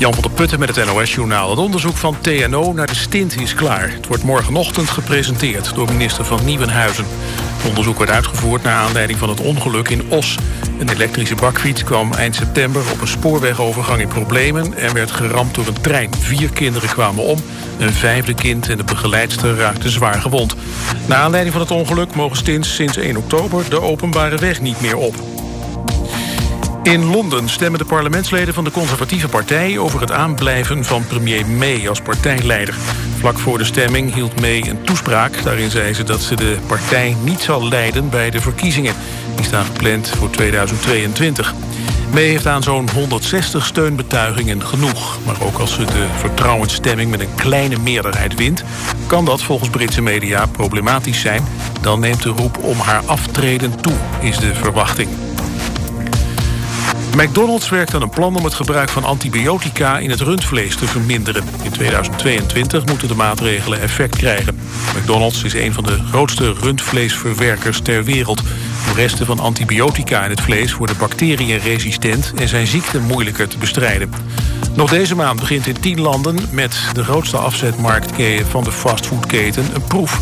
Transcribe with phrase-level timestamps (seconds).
[0.00, 1.50] Jan van der Putten met het NOS-journaal.
[1.50, 3.90] Het onderzoek van TNO naar de stint is klaar.
[3.90, 7.04] Het wordt morgenochtend gepresenteerd door minister van Nieuwenhuizen.
[7.56, 10.36] Het onderzoek werd uitgevoerd naar aanleiding van het ongeluk in Os.
[10.78, 14.74] Een elektrische bakfiets kwam eind september op een spoorwegovergang in problemen...
[14.74, 16.10] en werd geramd door een trein.
[16.18, 17.38] Vier kinderen kwamen om.
[17.78, 20.54] Een vijfde kind en de begeleidster raakten zwaar gewond.
[21.06, 23.70] Na aanleiding van het ongeluk mogen stints sinds 1 oktober...
[23.70, 25.14] de openbare weg niet meer op.
[26.82, 29.78] In Londen stemmen de parlementsleden van de conservatieve partij...
[29.78, 32.74] over het aanblijven van premier May als partijleider.
[33.18, 35.42] Vlak voor de stemming hield May een toespraak.
[35.42, 38.94] Daarin zei ze dat ze de partij niet zal leiden bij de verkiezingen.
[39.36, 41.54] Die staan gepland voor 2022.
[42.12, 45.18] May heeft aan zo'n 160 steunbetuigingen genoeg.
[45.26, 48.64] Maar ook als ze de vertrouwensstemming met een kleine meerderheid wint...
[49.06, 51.44] kan dat volgens Britse media problematisch zijn.
[51.80, 55.08] Dan neemt de roep om haar aftreden toe, is de verwachting.
[57.16, 61.44] McDonald's werkt aan een plan om het gebruik van antibiotica in het rundvlees te verminderen.
[61.62, 64.58] In 2022 moeten de maatregelen effect krijgen.
[64.98, 68.42] McDonald's is een van de grootste rundvleesverwerkers ter wereld.
[68.86, 73.58] De resten van antibiotica in het vlees worden bacteriën resistent en zijn ziekten moeilijker te
[73.58, 74.10] bestrijden.
[74.74, 78.12] Nog deze maand begint in 10 landen met de grootste afzetmarkt
[78.50, 80.20] van de fastfoodketen een proef.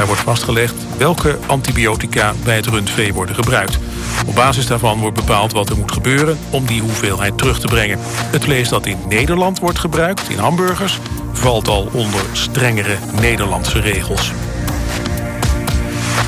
[0.00, 3.78] Daar wordt vastgelegd welke antibiotica bij het rundvee worden gebruikt.
[4.26, 7.98] Op basis daarvan wordt bepaald wat er moet gebeuren om die hoeveelheid terug te brengen.
[8.02, 10.98] Het vlees dat in Nederland wordt gebruikt, in hamburgers,
[11.32, 14.32] valt al onder strengere Nederlandse regels.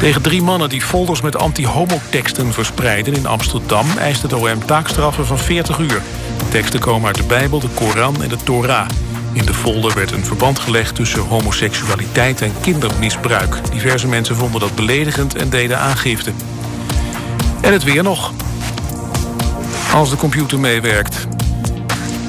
[0.00, 3.86] Tegen drie mannen die folders met anti-homoteksten verspreiden in Amsterdam...
[3.98, 6.02] eist het OM taakstraffen van 40 uur.
[6.38, 8.86] De teksten komen uit de Bijbel, de Koran en de Torah.
[9.32, 13.56] In de folder werd een verband gelegd tussen homoseksualiteit en kindermisbruik.
[13.70, 16.32] Diverse mensen vonden dat beledigend en deden aangifte.
[17.60, 18.32] En het weer nog.
[19.94, 21.26] Als de computer meewerkt.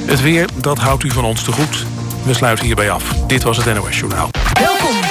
[0.05, 1.85] Het weer, dat houdt u van ons te goed.
[2.25, 3.03] We sluiten hierbij af.
[3.27, 4.29] Dit was het NOS Journaal.
[4.53, 5.02] Welkom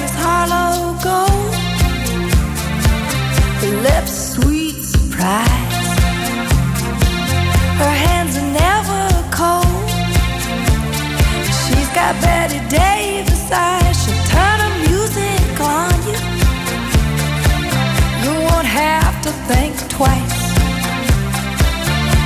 [0.00, 1.54] is hollow gold.
[3.60, 5.88] Her lips, sweet surprise.
[7.82, 9.88] Her hands are never cold.
[11.62, 13.96] She's got Betty Davis eyes.
[14.02, 16.18] She'll turn her music on you.
[18.24, 20.40] You won't have to think twice.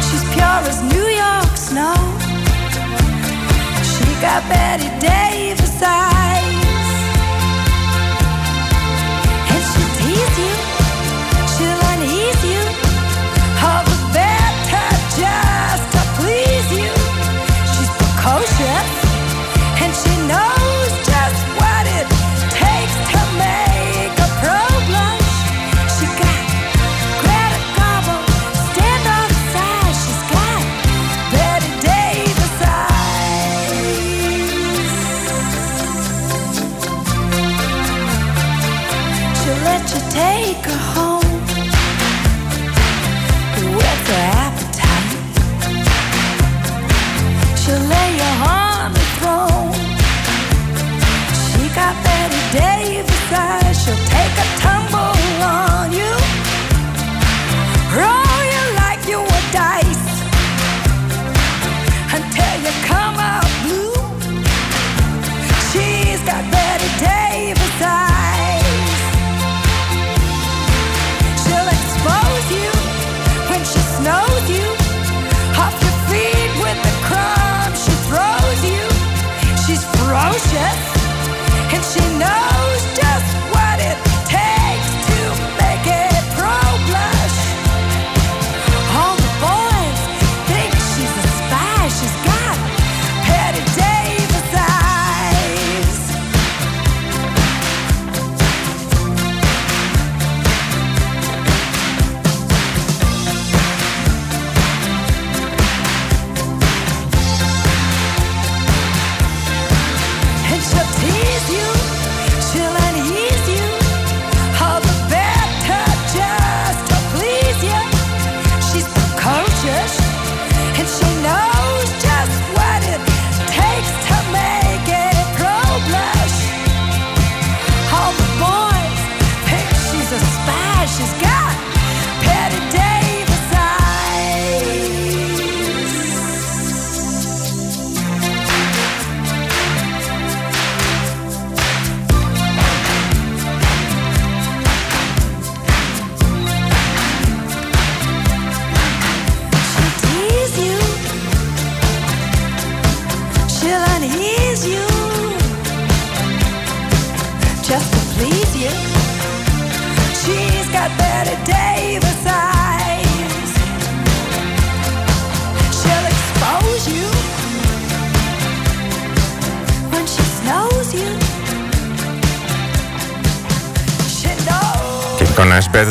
[0.07, 1.97] She's pure as New York snow.
[3.93, 6.48] She got Betty Davis eyes.
[53.31, 53.68] that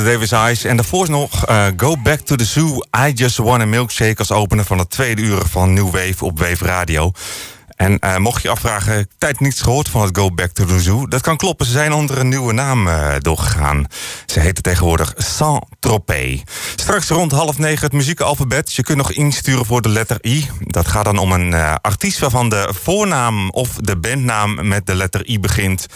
[0.08, 0.64] Davis Eyes.
[0.64, 2.80] En daarvoor nog eh, Go Back to the Zoo.
[3.08, 6.40] I Just Want a Milkshake als opener van het tweede uur van New Wave op
[6.40, 7.12] Wave Radio.
[7.76, 11.08] En eh, mocht je afvragen, tijd niets gehoord van het Go Back to the Zoo.
[11.08, 13.86] Dat kan kloppen, ze zijn onder een nieuwe naam eh, doorgegaan.
[14.26, 16.42] Ze heten tegenwoordig Saint-Tropez.
[16.76, 18.74] Straks rond half negen het muziekalfabet.
[18.74, 20.48] Je kunt nog insturen voor de letter I.
[20.60, 25.30] Dat gaat dan om een artiest waarvan de voornaam of de bandnaam met de letter
[25.30, 25.88] I begint.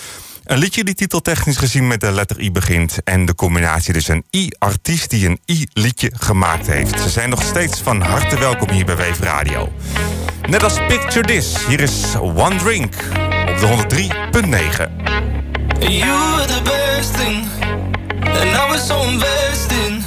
[0.51, 2.97] Een liedje die titeltechnisch gezien met de letter I begint.
[3.03, 6.99] En de combinatie dus een I-artiest die een I-liedje gemaakt heeft.
[6.99, 9.71] Ze zijn nog steeds van harte welkom hier bij Wave Radio.
[10.49, 12.93] Net als Picture This, hier is One Drink
[13.49, 14.91] op de 103.9.
[15.79, 17.45] You were the best thing,
[18.23, 20.03] and I was so invested.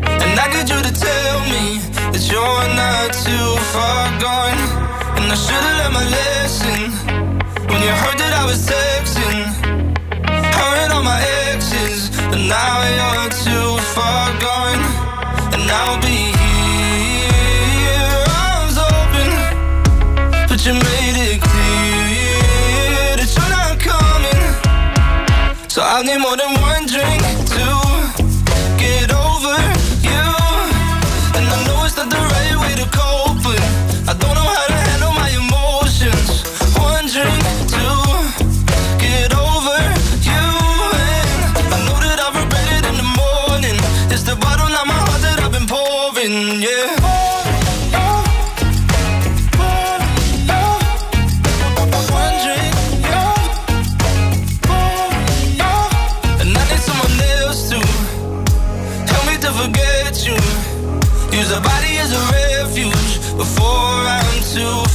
[0.00, 1.80] And I need you to tell me
[2.10, 4.58] that you're not too far gone.
[5.16, 6.92] And I should've learned my lesson
[7.66, 9.65] when you heard that I was texting.
[10.58, 11.20] Heard all my
[11.50, 14.82] exes, but now you're too far gone.
[15.54, 19.30] And I'll be here, arms open,
[20.48, 24.44] but you made it clear that you're not coming.
[25.68, 27.15] So I'll need more than one drink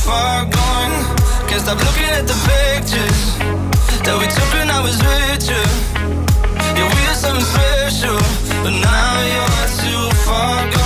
[0.05, 0.93] far gone.
[1.47, 3.19] Can't stop looking at the pictures
[4.05, 5.63] that we took when I was with you.
[6.75, 8.17] Yeah, we had something special,
[8.63, 10.80] but now you're too far gone.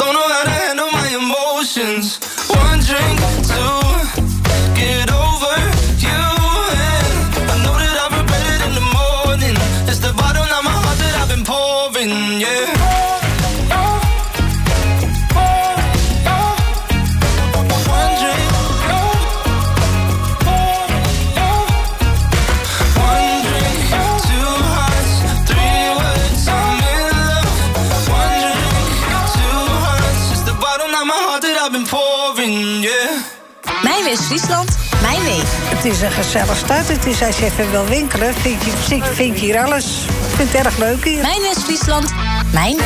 [0.00, 2.18] Don't know how to handle my emotions.
[2.48, 5.79] One drink, two, get over.
[34.30, 35.42] Friesland, mijn week.
[35.44, 36.88] Het is een gezellig stad.
[36.88, 38.70] Het is als je even wil winkelen, vind je,
[39.02, 40.04] vind je hier alles.
[40.04, 41.22] Ik vind het erg leuk hier.
[41.22, 42.12] Mijn West-Friesland,
[42.52, 42.76] mijn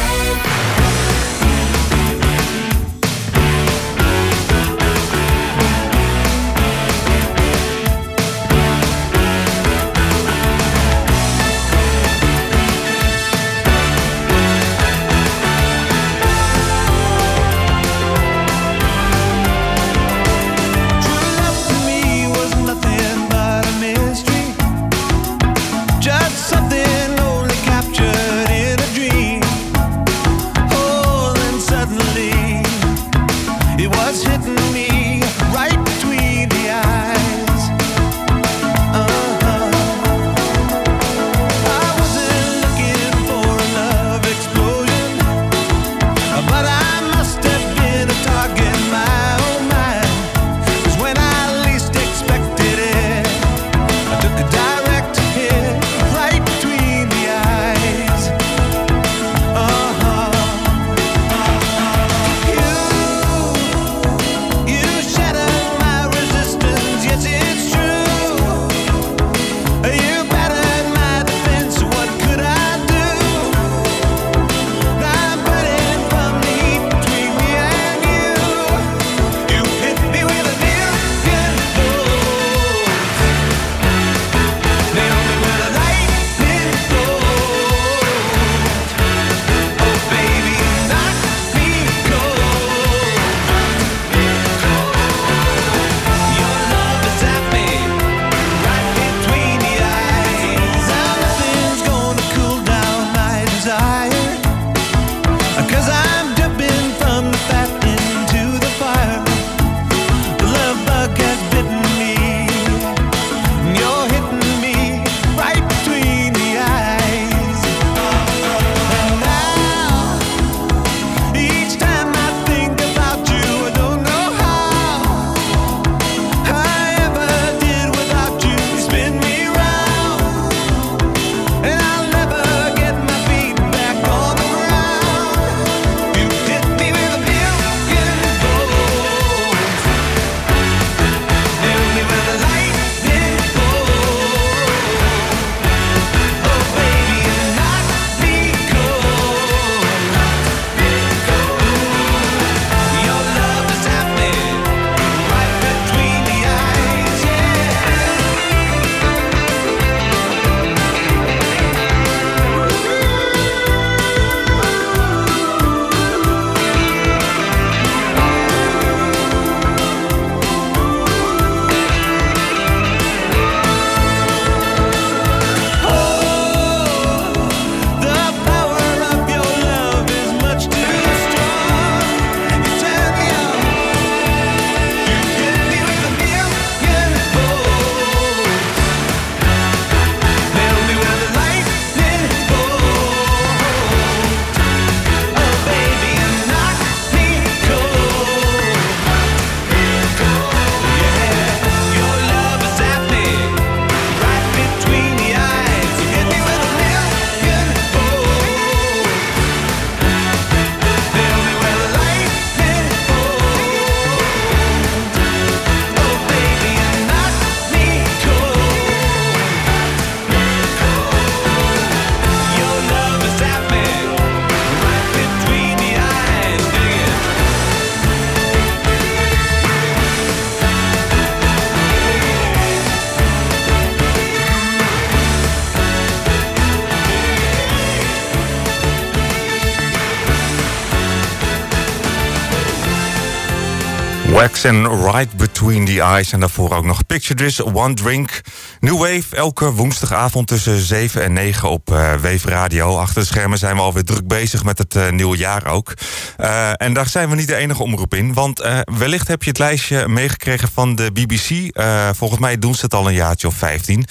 [244.35, 246.33] Flex en Right Between the Eyes.
[246.33, 248.41] En daarvoor ook nog Picture This, One Drink.
[248.81, 252.99] New Wave, elke woensdagavond tussen 7 en 9 op uh, Wave Radio.
[252.99, 255.93] Achter de schermen zijn we alweer druk bezig met het uh, nieuwe jaar ook.
[256.41, 258.35] Uh, en daar zijn we niet de enige omroep in.
[258.35, 258.63] Want
[258.99, 261.79] wellicht heb je het lijstje meegekregen van de BBC.
[262.17, 264.07] volgens mij doen ze het al een jaartje of 15.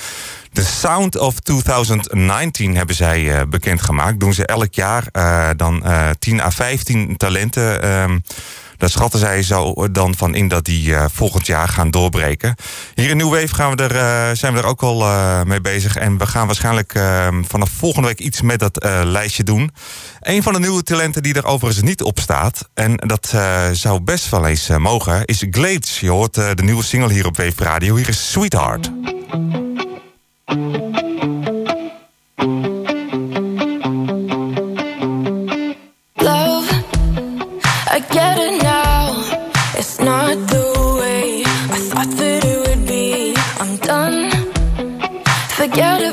[0.52, 4.20] The Sound of 2019 hebben zij bekendgemaakt.
[4.20, 5.04] Doen ze elk jaar
[5.56, 8.22] dan uh, 10 à 15 talenten.
[8.84, 12.56] Daar schatten zij zo dan van in dat die volgend jaar gaan doorbreken.
[12.94, 15.06] Hier in New Wave gaan we er, zijn we er ook al
[15.46, 15.96] mee bezig.
[15.96, 19.72] En we gaan waarschijnlijk ehm, vanaf volgende week iets met dat lijstje doen.
[20.20, 22.70] Een van de nieuwe talenten die er overigens niet op staat...
[22.74, 23.34] en dat
[23.72, 26.00] zou best wel eens mogen, is Glades.
[26.00, 27.96] Je hoort de nieuwe single hier op Wave Radio.
[27.96, 28.92] Hier is Sweetheart.
[45.76, 46.13] get it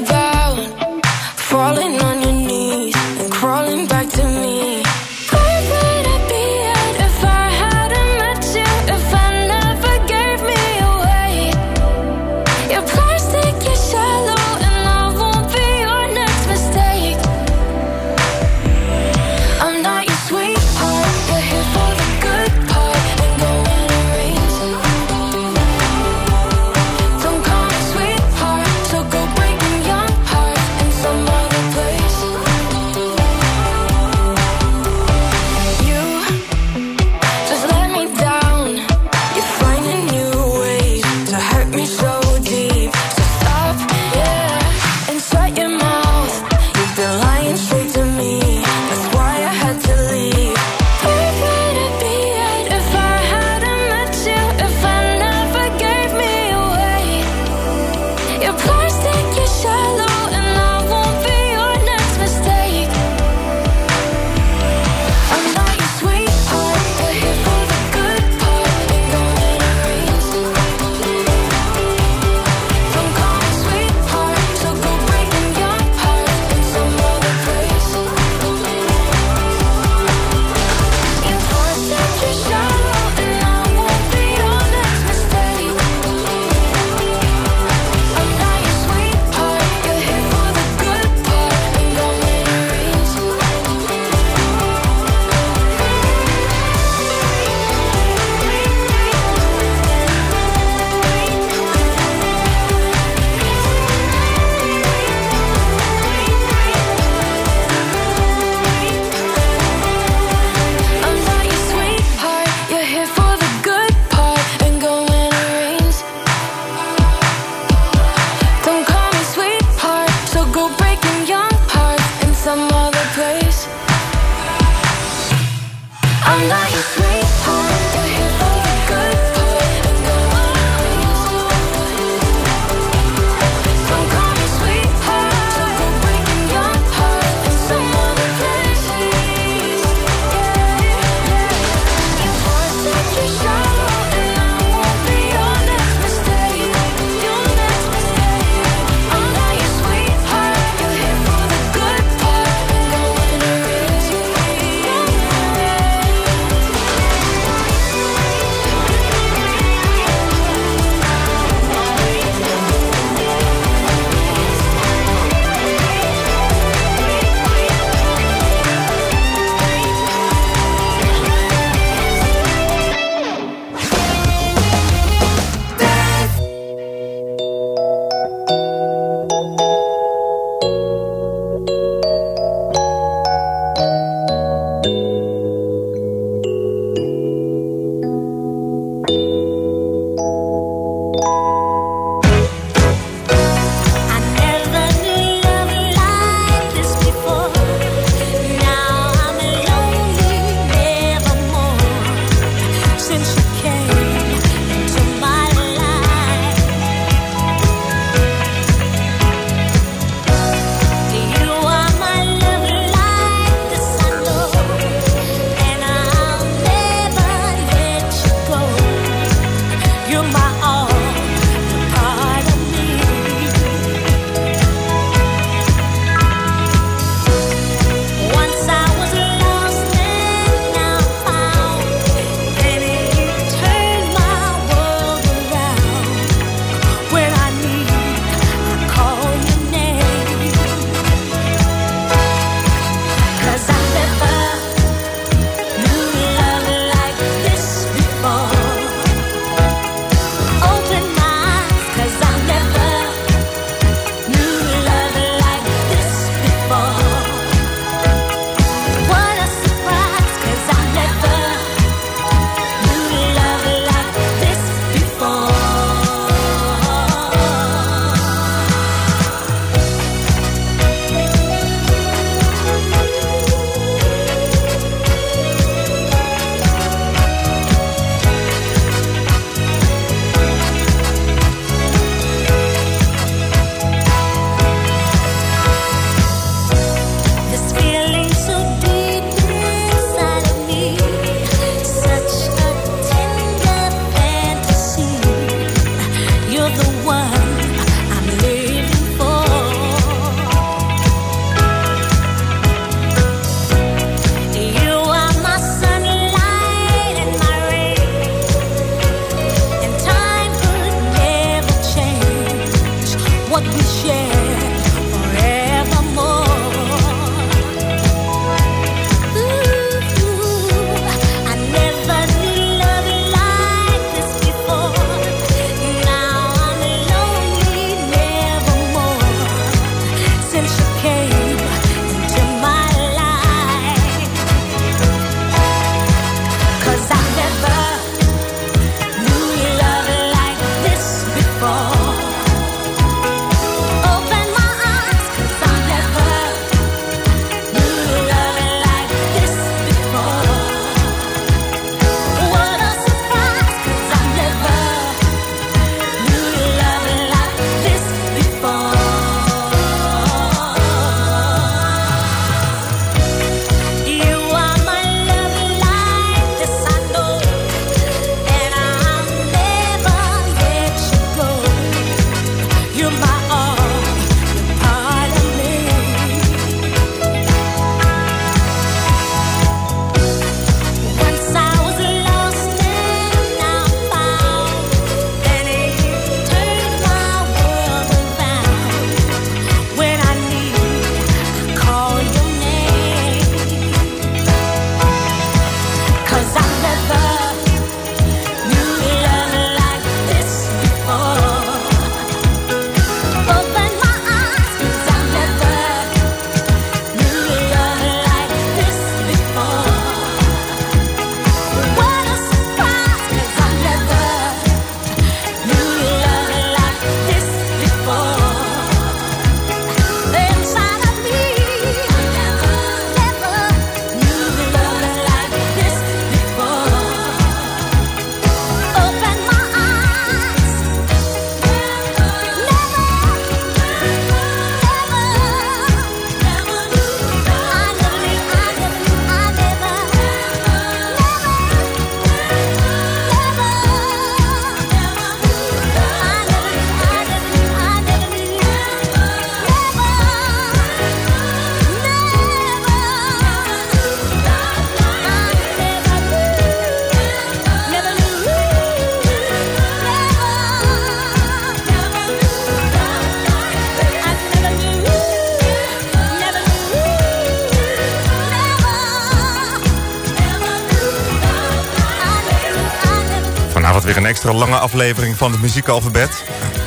[474.41, 476.45] extra lange aflevering van het muziekalfabet.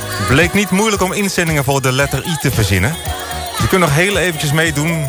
[0.07, 2.95] Het bleek niet moeilijk om inzendingen voor de letter I te verzinnen.
[3.59, 5.05] Je kunt nog heel eventjes meedoen.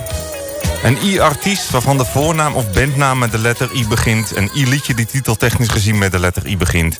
[0.82, 4.36] Een I-artiest waarvan de voornaam of bandnaam met de letter I begint.
[4.36, 6.96] Een I-liedje die titeltechnisch gezien met de letter I begint.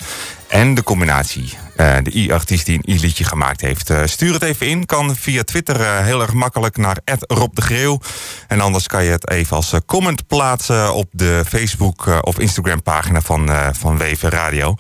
[0.49, 1.53] En de combinatie.
[1.77, 3.91] eh, de I-artiest die een I-liedje gemaakt heeft.
[3.91, 4.87] Eh, stuur het even in.
[4.87, 8.01] Kan via Twitter eh, heel erg makkelijk naar Rob de Greeuw.
[8.49, 13.21] En anders kan je het even als comment plaatsen op de Facebook of Instagram pagina
[13.21, 14.77] van, van Weven Radio.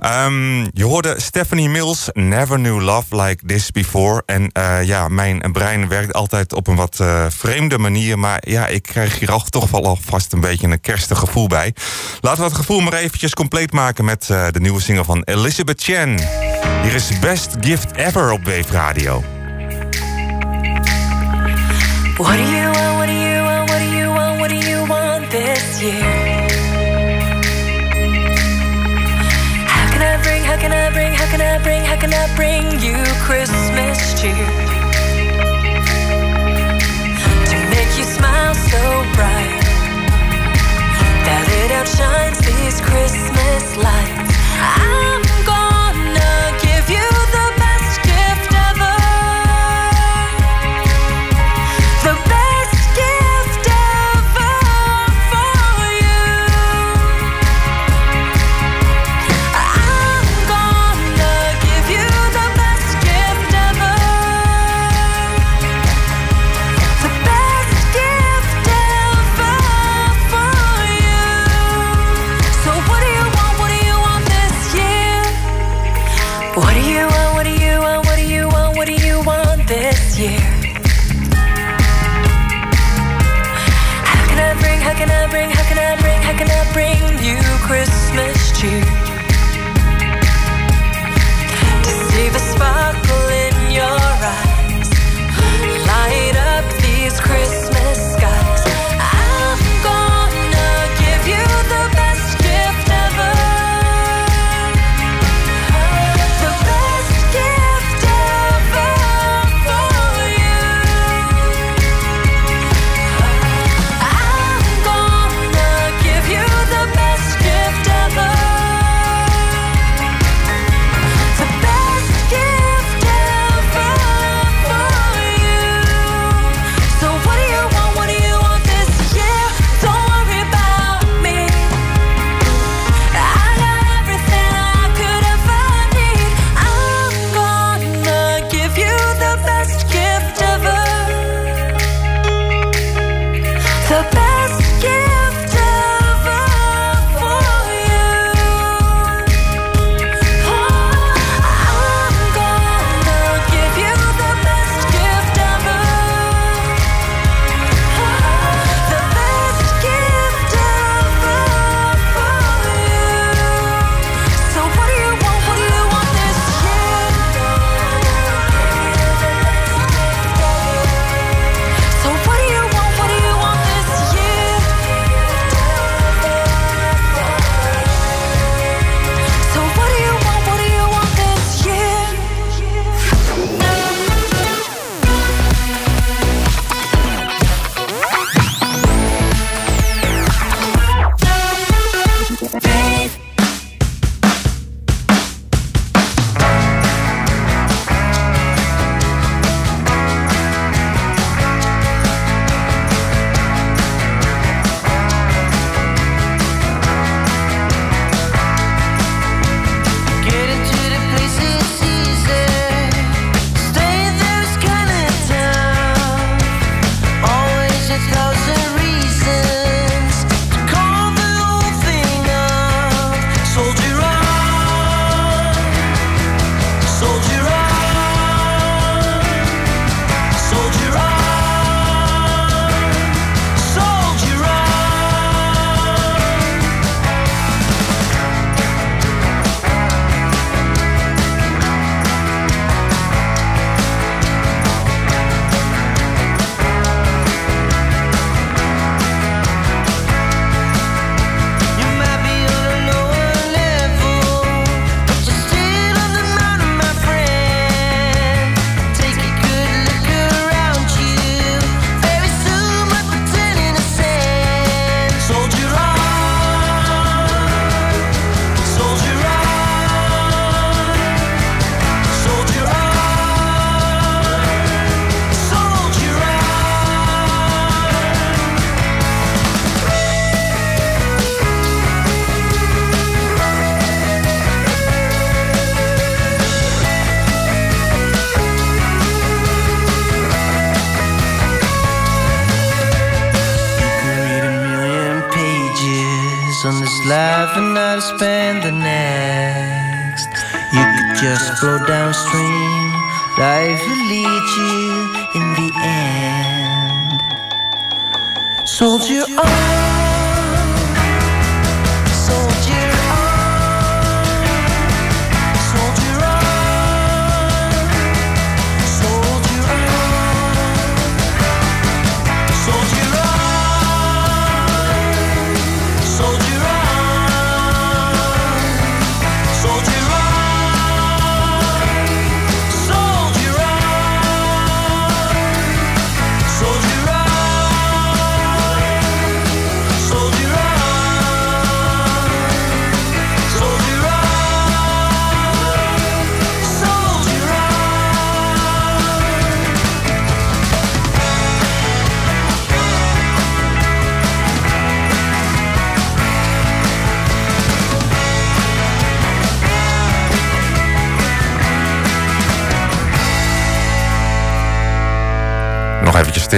[0.00, 4.22] Ehm, je hoorde Stephanie Mills, Never Knew Love Like This Before.
[4.26, 8.18] En eh, ja, mijn brein werkt altijd op een wat eh, vreemde manier.
[8.18, 11.74] Maar ja, ik krijg hier al toch wel alvast een beetje een kerstig gevoel bij.
[12.20, 15.82] Laten we het gevoel maar eventjes compleet maken met eh, de nieuwe single van Elizabeth
[15.82, 16.18] Chen.
[16.82, 19.24] Hier is Best Gift Ever op Wave Radio.
[22.16, 22.96] What do you want?
[22.96, 23.68] What do you want?
[23.68, 24.38] What do you want?
[24.38, 26.17] What do you want this year?
[31.38, 31.84] Can I bring?
[31.84, 34.34] How can I bring you Christmas cheer?
[37.50, 38.82] To make you smile so
[39.14, 39.62] bright
[41.26, 44.34] that it outshines these Christmas lights.
[44.58, 45.27] I'm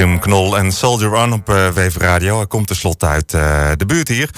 [0.00, 2.36] Tim Knol en Soldier On op uh, Radio.
[2.36, 4.30] Hij komt tenslotte uit eh, de buurt hier.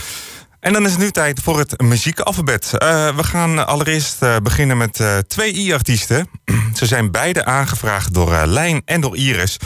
[0.60, 2.78] En dan is het nu tijd voor het muziekalfabet.
[2.78, 6.28] Eh, we gaan allereerst beginnen met twee I-artiesten.
[6.78, 9.56] ze zijn beide aangevraagd door Lijn en door Iris.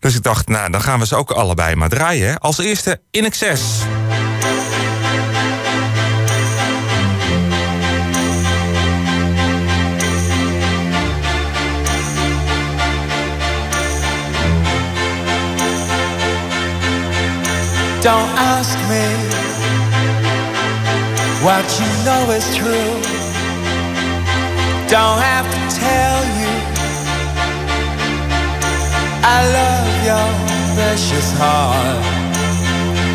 [0.00, 2.38] Dus ik dacht, nou, dan gaan we ze ook allebei maar draaien.
[2.38, 3.62] Als eerste In Excess.
[18.06, 19.04] Don't ask me
[21.44, 22.92] what you know is true.
[24.86, 26.52] Don't have to tell you.
[29.34, 30.28] I love your
[30.76, 31.98] precious heart.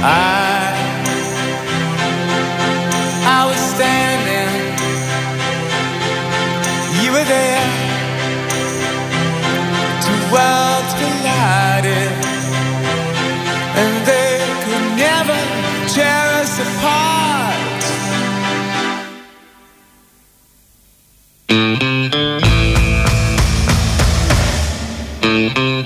[0.04, 0.76] I,
[3.24, 4.52] I was standing,
[7.02, 7.64] you were there.
[10.04, 12.31] Two worlds collided
[21.52, 21.84] Thank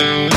[0.01, 0.34] you.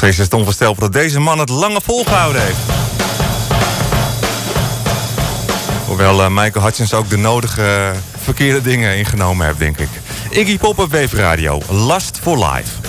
[0.00, 2.58] Steeds is het onvoorstelbaar dat deze man het lange volgehouden heeft.
[5.86, 7.90] Hoewel eh, Michael Hutchins ook de nodige eh,
[8.22, 9.88] verkeerde dingen ingenomen heeft, denk ik.
[10.30, 11.60] Iggy Pop op Wave Radio.
[11.68, 12.79] Last for Life.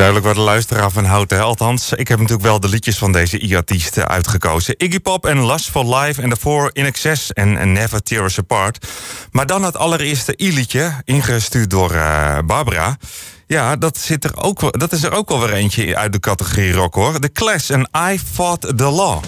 [0.00, 1.30] duidelijk waar de luisteraar van houdt.
[1.30, 1.40] Hè?
[1.40, 4.74] Althans, ik heb natuurlijk wel de liedjes van deze i-artiesten uitgekozen.
[4.78, 8.86] Iggy Pop en Last for Life en Four In Excess en Never Tear Us Apart.
[9.30, 12.96] Maar dan het allereerste i-liedje, ingestuurd door eh, Barbara.
[13.46, 16.72] Ja, dat, zit er ook, dat is er ook wel weer eentje uit de categorie
[16.72, 17.18] rock hoor.
[17.18, 19.22] The Clash en I Fought the Law.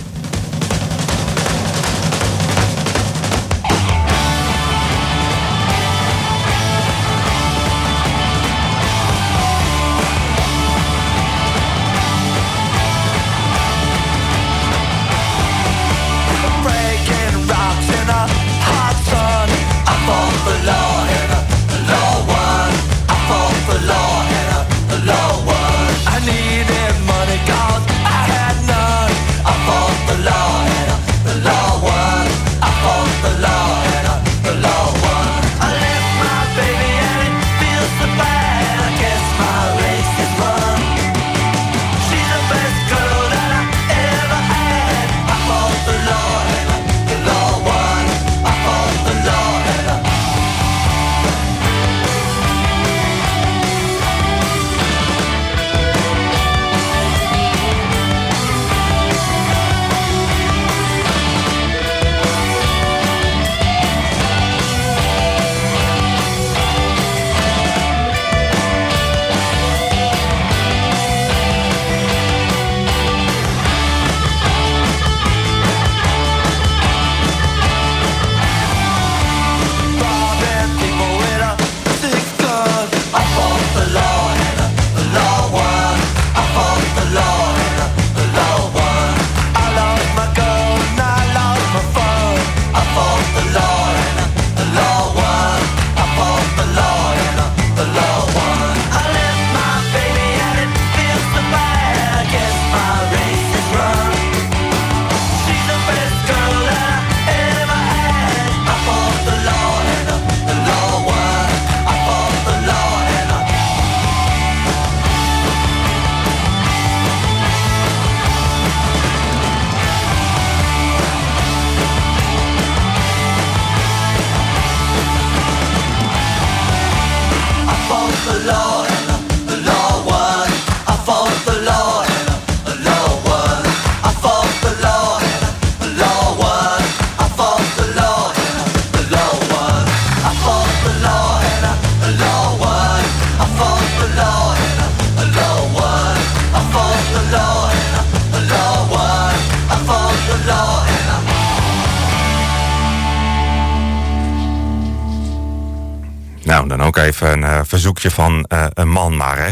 [158.10, 159.50] Van eh, een man maar, hè.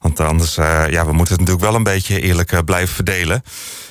[0.00, 3.42] Want anders, eh, ja, we moeten het natuurlijk wel een beetje eerlijk eh, blijven verdelen.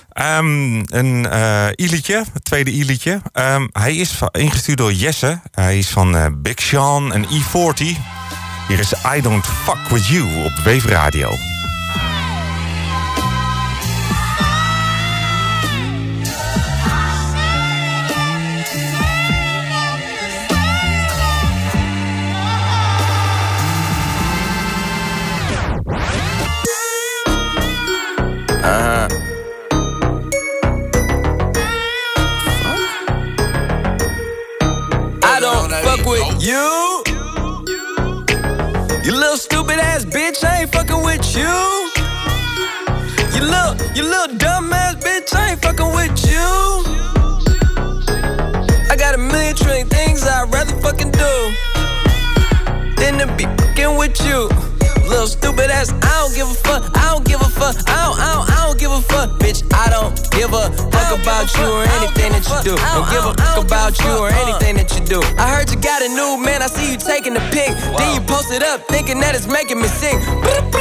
[0.09, 1.27] Ehm, een
[1.75, 3.21] ilietje, het tweede ilietje.
[3.31, 5.39] Ehm, hij is ingestuurd door Jesse.
[5.51, 7.97] Hij is van Big Sean en E40.
[8.67, 11.54] Hier is I Don't Fuck With You op Wave Radio.
[39.45, 41.55] Stupid ass bitch, I ain't fucking with you.
[43.35, 46.49] You little, you little dumb ass bitch, I ain't fucking with you.
[48.91, 51.33] I got a million trillion things I'd rather fucking do
[52.97, 54.49] than to be fucking with you.
[55.07, 56.83] Little stupid ass, I don't give a fuck.
[56.97, 57.75] I don't give a fuck.
[57.87, 59.61] I don't, I don't, I don't give a fuck, bitch.
[59.71, 60.84] I don't give a
[61.15, 62.73] about you or anything that you do.
[62.75, 65.19] Don't give a fuck about you or anything that you do.
[65.39, 66.61] I heard you got a new man.
[66.61, 67.71] I see you taking the pic.
[67.97, 70.19] Then you post it up, thinking that it's making me sick.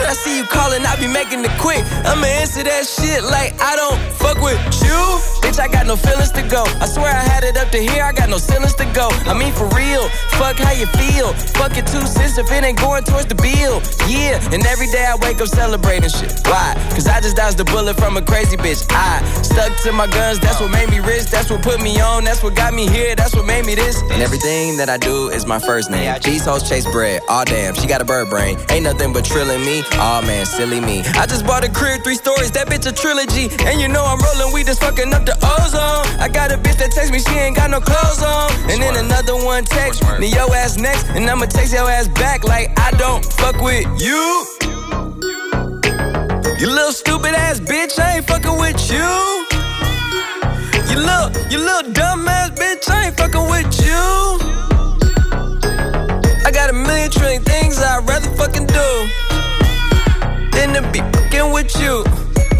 [0.04, 1.82] I see you calling, I be making it quick.
[2.04, 5.00] I'ma answer that shit like I don't fuck with you.
[5.40, 6.64] Bitch, I got no feelings to go.
[6.80, 8.04] I swear I had it up to here.
[8.04, 9.08] I got no ceilings to go.
[9.26, 10.08] I mean, for real.
[10.36, 11.32] Fuck how you feel.
[11.56, 13.80] Fuck your two cents if it ain't going towards the bill.
[14.08, 16.32] Yeah, and every day I wake up celebrating shit.
[16.44, 16.74] Why?
[16.92, 18.84] Cause I just dodged a bullet from a crazy bitch.
[18.90, 21.26] I stuck to my guns, that's what made me rich.
[21.26, 24.00] That's what put me on, that's what got me here, that's what made me this.
[24.12, 26.06] And everything that I do is my first name.
[26.22, 27.20] These hoes chase bread.
[27.28, 28.56] Aw damn, she got a bird brain.
[28.70, 29.82] Ain't nothing but trilling me.
[29.92, 31.02] Aw man, silly me.
[31.20, 33.48] I just bought a crib, three stories, that bitch a trilogy.
[33.68, 36.04] And you know I'm rolling, we just fucking up the ozone.
[36.20, 38.50] I got a bitch that text me, she ain't got no clothes on.
[38.70, 41.08] And then another one text me, your ass next.
[41.10, 44.24] And I'ma text your ass back like I don't fuck with you.
[46.60, 49.53] You little stupid ass bitch, I ain't fucking with you.
[50.90, 54.04] You little, you little dumb ass bitch, I ain't fucking with you.
[56.46, 58.88] I got a million trillion things I'd rather fucking do
[60.52, 62.04] than to be fucking with you.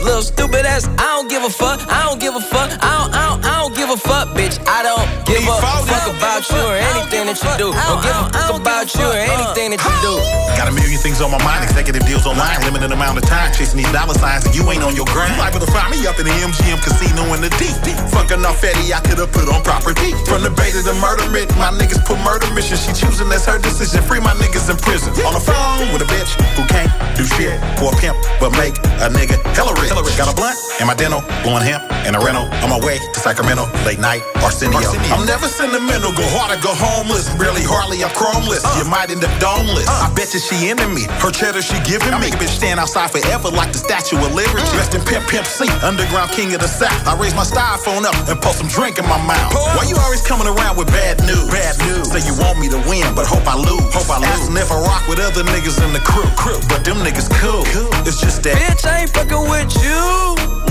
[0.05, 3.15] Little stupid ass, I don't give a fuck, I don't give a fuck, I don't,
[3.15, 4.59] I don't, I don't give a fuck, bitch.
[4.67, 5.57] I don't give a
[5.95, 7.69] fuck about you or anything that you do.
[7.71, 10.15] Don't give a fuck about you or anything that you do.
[10.59, 13.79] Got a million things on my mind, executive deals online, limited amount of time, chasing
[13.79, 15.35] these dollar signs, and you ain't on your grind.
[15.35, 17.75] You liable to find me up in the MGM casino in the deep.
[18.11, 20.15] Fucking off Eddie, I could've put on property.
[20.27, 22.79] From the bait to the murder mitt, my niggas put murder mission.
[22.79, 24.03] She choosing, that's her decision.
[24.03, 25.15] Free my niggas in prison.
[25.27, 28.75] On the phone with a bitch who can't do shit for a pimp, but make
[29.03, 29.91] a nigga hella rich.
[30.17, 32.47] Got a blunt in my dental, blowing hemp in a rental.
[32.63, 34.79] On my way to Sacramento, late night, Arsenio.
[35.11, 35.49] I'm never
[35.85, 37.29] sentimental, go hard or go homeless.
[37.37, 38.65] Barely, hardly, I'm chromeless.
[38.65, 38.81] Uh.
[38.81, 39.87] You might end up domeless.
[39.87, 40.09] Uh.
[40.09, 41.05] I bet you she into me.
[41.21, 42.17] Her cheddar she giving me.
[42.17, 44.65] I make a bitch stand outside forever like the Statue of Liberty.
[44.65, 44.73] Mm.
[44.73, 46.97] Dressed in Pimp Pimp C, underground king of the South.
[47.07, 49.53] I raise my styrofoam up and pour some drink in my mouth.
[49.53, 51.49] Why you always coming around with bad news?
[51.51, 52.11] Bad news.
[52.11, 53.85] Say you want me to win, but hope I lose.
[53.93, 54.29] Hope I lose.
[54.29, 56.29] Asking if I rock with other niggas in the crew.
[56.37, 56.59] crew.
[56.69, 57.65] But them niggas cool.
[58.07, 58.57] It's just that.
[58.57, 60.05] Bitch, I ain't fucking with you.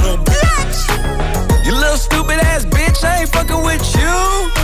[0.01, 1.32] Little bitch.
[1.93, 4.01] Little stupid ass bitch, I ain't fucking with you.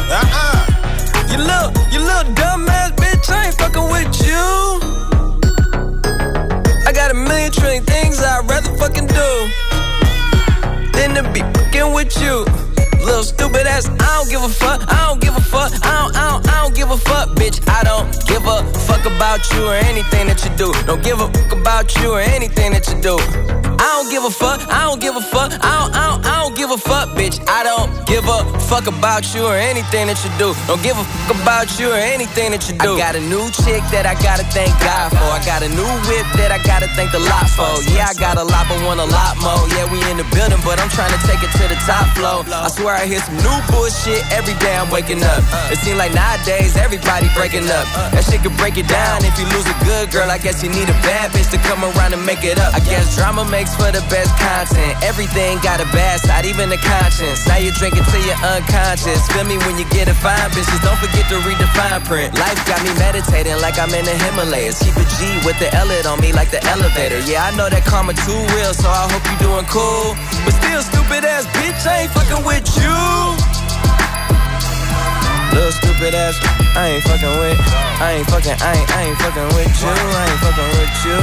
[0.09, 0.65] Uh-uh.
[1.29, 4.81] You little, you little dumb ass bitch, I ain't fucking with you.
[6.87, 9.29] I got a million trillion things I'd rather fucking do
[10.97, 12.45] than to be fucking with you.
[13.05, 16.17] Little stupid ass, I don't give a fuck, I don't give a fuck, I don't,
[16.17, 16.48] I don't
[16.79, 17.59] give a fuck, bitch.
[17.67, 20.71] I don't give a fuck about you or anything that you do.
[20.87, 23.19] Don't give a fuck about you or anything that you do.
[23.79, 26.35] I don't give a fuck, I don't give a fuck, I don't, I don't, I
[26.43, 27.39] don't give a fuck, bitch.
[27.47, 30.51] I don't give a fuck about you or anything that you do.
[30.67, 32.95] Don't give a fuck about you or anything that you do.
[32.95, 35.31] I got a new chick that I gotta thank God for.
[35.31, 37.71] I got a new whip that I gotta thank the lot for.
[37.95, 39.63] Yeah, I got a lot, but want a lot more.
[39.71, 42.43] Yeah, we in the building, but I'm trying to take it to the top floor.
[42.51, 45.39] I swear I hear some new bullshit every day I'm waking up.
[45.71, 47.85] It seems like nowadays everybody breaking up.
[48.13, 50.29] That shit could break it down if you lose a good girl.
[50.29, 52.73] I guess you need a bad bitch to come around and make it up.
[52.73, 54.97] I guess drama makes for the best content.
[55.03, 57.45] Everything got a bad side, even the conscience.
[57.47, 59.25] Now you're drinking till you're unconscious.
[59.33, 60.81] Feel me when you get a fine bitches.
[60.81, 62.33] Don't forget to read the fine print.
[62.37, 64.79] Life got me meditating like I'm in the Himalayas.
[64.83, 67.19] Keep a G with the L on me like the elevator.
[67.25, 70.13] Yeah, I know that karma too real, so I hope you're doing cool.
[70.45, 73.68] But still, stupid ass bitch, I ain't fucking with you.
[75.53, 76.39] Little stupid ass,
[76.75, 77.59] I ain't fucking with.
[78.01, 79.89] I ain't fucking, I ain't, I ain't fucking with you.
[79.89, 81.19] I ain't fucking with you.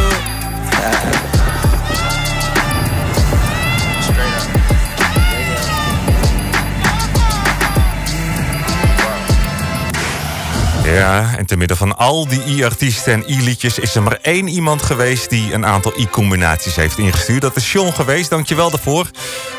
[10.96, 14.82] Ja, en te midden van al die i-artiesten en i-liedjes is er maar één iemand
[14.82, 17.40] geweest die een aantal i-combinaties heeft ingestuurd.
[17.40, 19.10] Dat is Sean geweest, dankjewel daarvoor.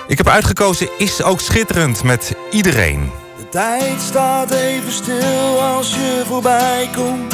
[0.07, 3.11] Ik heb uitgekozen Is ook schitterend met iedereen
[3.58, 7.34] tijd staat even stil als je voorbij komt.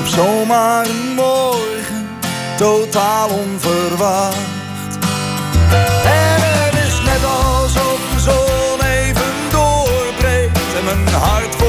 [0.00, 2.08] Op zomaar een morgen,
[2.56, 4.36] totaal onverwacht.
[6.04, 11.59] En het is net alsof de zon even doorbreekt en mijn hart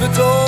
[0.00, 0.39] the door.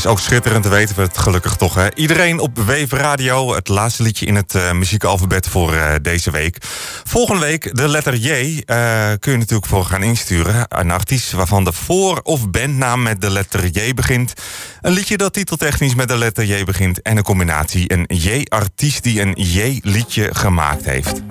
[0.00, 1.74] Is ook schitterend, weten we het gelukkig toch.
[1.74, 1.94] Hè?
[1.94, 6.56] Iedereen op Wave Radio, het laatste liedje in het eh, muziekalfabet voor eh, deze week.
[7.04, 8.28] Volgende week de letter J
[8.66, 8.76] eh,
[9.18, 10.66] kun je natuurlijk voor gaan insturen.
[10.68, 14.32] Een artiest waarvan de voor- of bandnaam met de letter J begint.
[14.80, 17.02] Een liedje dat titeltechnisch met de letter J begint.
[17.02, 21.22] En een combinatie, een J-artiest die een J-liedje gemaakt heeft.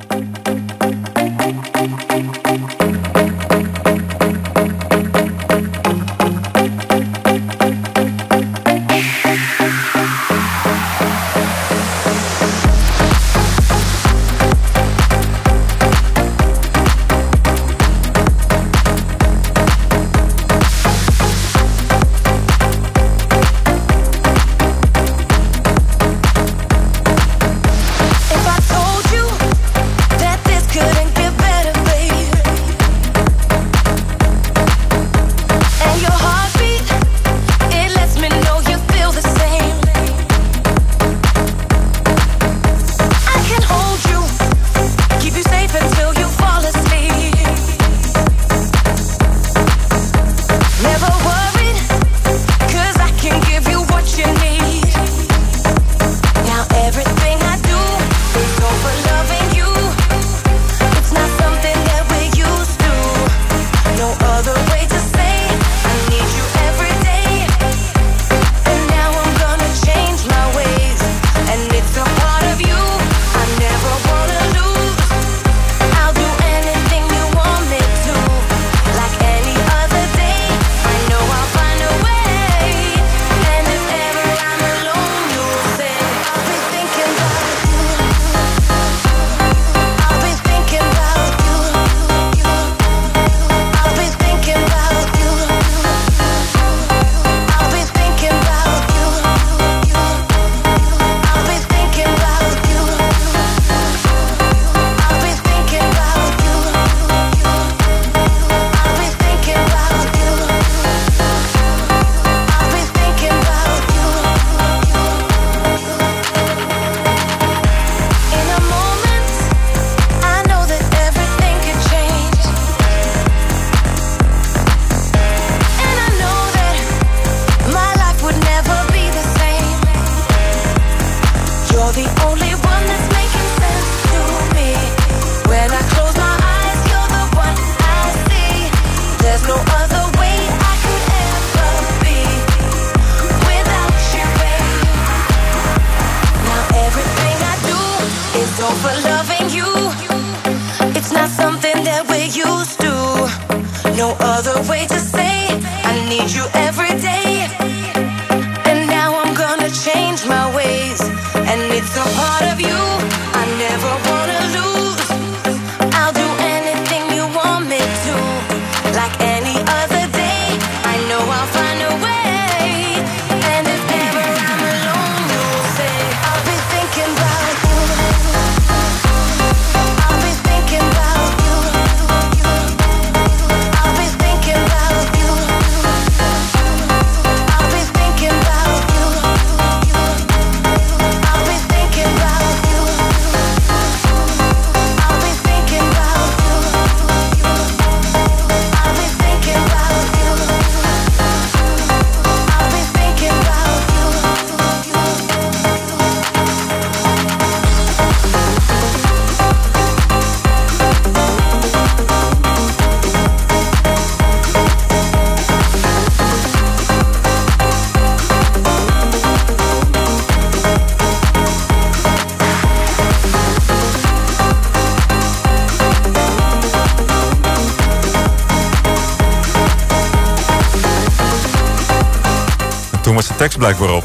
[233.19, 234.03] Was de tekst blijkbaar op.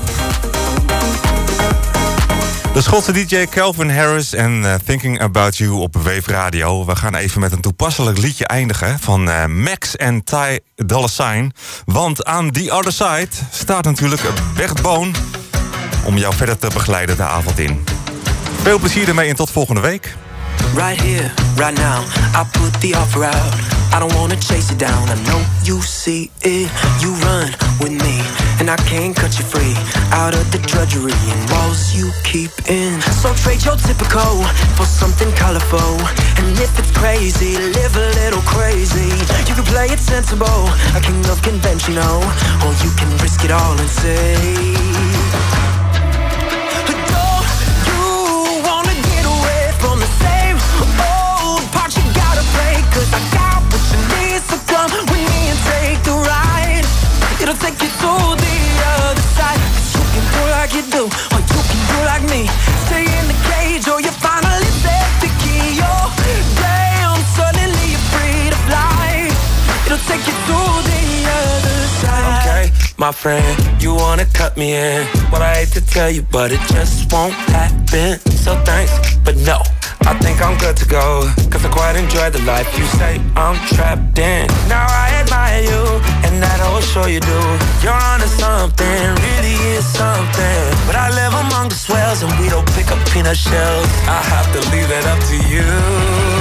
[2.72, 6.86] De Schotse DJ Calvin Harris en eh, Thinking About You op Wave Radio.
[6.86, 11.52] We gaan even met een toepasselijk liedje eindigen van eh, Max en Ty Dolla Sign.
[11.84, 14.22] Want aan The Other Side staat natuurlijk
[14.54, 15.14] Bert Boon
[16.04, 17.84] om jou verder te begeleiden de avond in.
[18.62, 20.16] Veel plezier ermee en tot volgende week.
[20.74, 22.04] Right here, right now,
[22.34, 23.83] I put the offer out.
[23.94, 25.08] I don't wanna chase it down.
[25.08, 26.66] I know you see it.
[27.00, 27.46] You run
[27.78, 28.16] with me,
[28.58, 29.74] and I can't cut you free.
[30.10, 33.00] Out of the drudgery and walls you keep in.
[33.22, 34.42] So trade your typical
[34.74, 35.94] for something colorful.
[36.42, 39.14] And if it's crazy, live a little crazy.
[39.46, 40.66] You can play it sensible,
[40.98, 42.18] a king of conventional,
[42.66, 44.93] or you can risk it all and say.
[57.54, 58.56] It'll take you to the
[58.98, 62.50] other side Cause you can do like you do Or you can do like me
[62.90, 66.10] Stay in the cage oh, or you finally set the key Oh,
[66.58, 69.30] damn, suddenly you're free to fly
[69.86, 72.64] It'll take you to the other side Okay,
[72.98, 75.06] my friend, you wanna cut me in.
[75.30, 78.18] Well, I hate to tell you, but it just won't happen.
[78.32, 79.62] So thanks, but no.
[80.06, 81.24] I think I'm good to go.
[81.50, 84.46] Cause I quite enjoy the life you say I'm trapped in.
[84.68, 85.82] Now I admire you,
[86.28, 87.40] and that I'll show you do.
[87.80, 90.60] You're onto something, really is something.
[90.86, 93.88] But I live among the swells, and we don't pick up peanut shells.
[94.04, 96.33] I have to leave that up to you.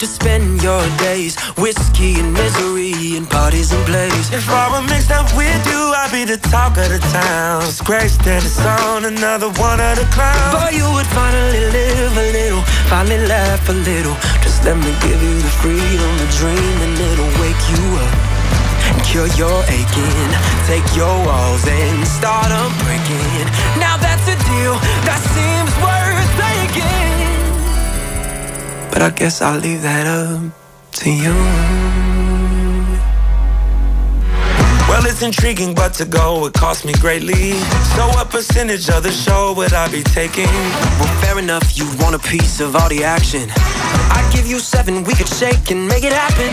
[0.00, 1.36] To spend your days?
[1.60, 4.32] Whiskey and misery and parties and plays.
[4.32, 7.60] If I were mixed up with you, I'd be the talk of the town.
[7.60, 10.56] Disgrace that it's on another one of the clowns.
[10.56, 14.16] Boy, you would finally live a little, finally laugh a little.
[14.40, 18.40] Just let me give you the freedom to dream and it'll wake you up.
[18.88, 20.30] And cure your aching,
[20.64, 23.46] take your walls and start them breaking.
[23.76, 24.80] Now that's a deal
[28.92, 30.52] But I guess I'll leave that up
[31.00, 31.34] to you.
[34.88, 37.52] Well, it's intriguing, but to go would cost me greatly.
[37.94, 40.50] So, what percentage of the show would I be taking?
[40.98, 43.48] Well, fair enough, you want a piece of all the action.
[44.10, 46.52] I'd give you seven, we could shake and make it happen.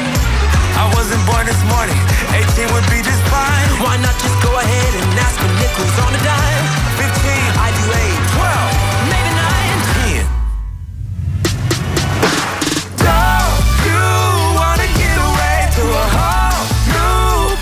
[0.77, 1.97] I wasn't born this morning,
[2.29, 3.69] 18 would be just fine.
[3.81, 6.46] Why not just go ahead and ask for nickels on a dime?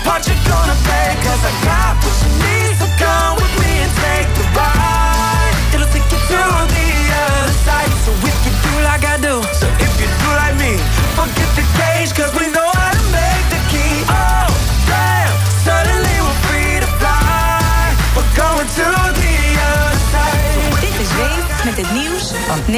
[0.06, 1.08] Part you're gonna play?
[1.26, 5.54] Cause I got what you need, so come with me and take the ride.
[5.74, 6.40] It'll take you to
[6.74, 6.88] the
[7.26, 7.90] other side.
[8.06, 10.72] So if you do like I do, So if you do like me,
[11.18, 13.94] forget the cage, cause we know how to make the key.
[14.06, 14.46] Oh,
[14.86, 15.34] damn,
[15.66, 17.90] suddenly we're free to fly.
[18.14, 18.86] We're going to
[19.20, 19.36] the
[19.74, 20.80] other side.
[20.80, 22.32] Dit is Wave met het nieuws